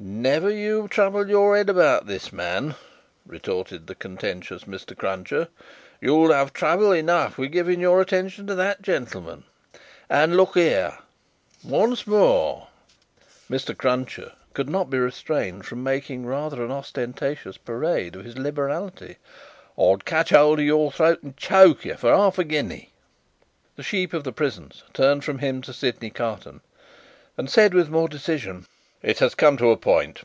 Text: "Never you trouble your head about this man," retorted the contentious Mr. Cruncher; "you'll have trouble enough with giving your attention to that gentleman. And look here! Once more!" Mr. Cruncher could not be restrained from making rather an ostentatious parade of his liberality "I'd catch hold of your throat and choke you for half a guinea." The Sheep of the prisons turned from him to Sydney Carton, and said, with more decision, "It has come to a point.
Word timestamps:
"Never 0.00 0.48
you 0.48 0.86
trouble 0.86 1.28
your 1.28 1.56
head 1.56 1.68
about 1.68 2.06
this 2.06 2.32
man," 2.32 2.76
retorted 3.26 3.88
the 3.88 3.96
contentious 3.96 4.62
Mr. 4.64 4.96
Cruncher; 4.96 5.48
"you'll 6.00 6.32
have 6.32 6.52
trouble 6.52 6.92
enough 6.92 7.36
with 7.36 7.50
giving 7.50 7.80
your 7.80 8.00
attention 8.00 8.46
to 8.46 8.54
that 8.54 8.80
gentleman. 8.80 9.42
And 10.08 10.36
look 10.36 10.54
here! 10.54 10.98
Once 11.64 12.06
more!" 12.06 12.68
Mr. 13.50 13.76
Cruncher 13.76 14.32
could 14.54 14.68
not 14.68 14.88
be 14.88 14.98
restrained 15.00 15.66
from 15.66 15.82
making 15.82 16.24
rather 16.24 16.64
an 16.64 16.70
ostentatious 16.70 17.56
parade 17.58 18.14
of 18.14 18.24
his 18.24 18.38
liberality 18.38 19.16
"I'd 19.76 20.04
catch 20.04 20.30
hold 20.30 20.60
of 20.60 20.64
your 20.64 20.92
throat 20.92 21.24
and 21.24 21.36
choke 21.36 21.84
you 21.84 21.96
for 21.96 22.14
half 22.14 22.38
a 22.38 22.44
guinea." 22.44 22.92
The 23.74 23.82
Sheep 23.82 24.12
of 24.14 24.22
the 24.24 24.32
prisons 24.32 24.84
turned 24.94 25.24
from 25.24 25.40
him 25.40 25.60
to 25.62 25.72
Sydney 25.72 26.10
Carton, 26.10 26.60
and 27.36 27.50
said, 27.50 27.74
with 27.74 27.88
more 27.90 28.08
decision, 28.08 28.66
"It 29.00 29.20
has 29.20 29.36
come 29.36 29.56
to 29.58 29.70
a 29.70 29.76
point. 29.76 30.22